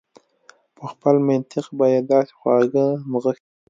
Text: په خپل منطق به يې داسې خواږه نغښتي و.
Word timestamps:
په 0.75 0.83
خپل 0.91 1.15
منطق 1.27 1.65
به 1.77 1.85
يې 1.93 1.99
داسې 2.11 2.31
خواږه 2.39 2.85
نغښتي 3.11 3.49
و. 3.53 3.57